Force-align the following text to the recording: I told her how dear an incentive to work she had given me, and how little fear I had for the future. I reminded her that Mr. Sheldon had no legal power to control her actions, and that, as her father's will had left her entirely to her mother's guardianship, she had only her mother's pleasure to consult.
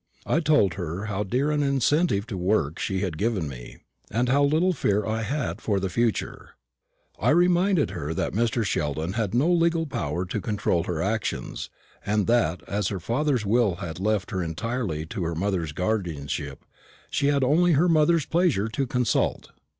I 0.25 0.39
told 0.39 0.73
her 0.73 1.05
how 1.05 1.21
dear 1.21 1.51
an 1.51 1.61
incentive 1.61 2.25
to 2.25 2.35
work 2.35 2.79
she 2.79 3.01
had 3.01 3.19
given 3.19 3.47
me, 3.47 3.77
and 4.09 4.29
how 4.29 4.43
little 4.43 4.73
fear 4.73 5.05
I 5.05 5.21
had 5.21 5.61
for 5.61 5.79
the 5.79 5.91
future. 5.91 6.55
I 7.19 7.29
reminded 7.29 7.91
her 7.91 8.11
that 8.15 8.33
Mr. 8.33 8.65
Sheldon 8.65 9.13
had 9.13 9.35
no 9.35 9.47
legal 9.53 9.85
power 9.85 10.25
to 10.25 10.41
control 10.41 10.85
her 10.85 11.03
actions, 11.03 11.69
and 12.03 12.25
that, 12.25 12.61
as 12.67 12.87
her 12.87 12.99
father's 12.99 13.45
will 13.45 13.75
had 13.75 13.99
left 13.99 14.31
her 14.31 14.41
entirely 14.41 15.05
to 15.05 15.23
her 15.23 15.35
mother's 15.35 15.71
guardianship, 15.71 16.65
she 17.11 17.27
had 17.27 17.43
only 17.43 17.73
her 17.73 17.87
mother's 17.87 18.25
pleasure 18.25 18.69
to 18.69 18.87
consult. 18.87 19.51